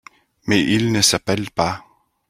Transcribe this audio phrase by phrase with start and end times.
[0.47, 1.85] Mais il ne s’appelle pas…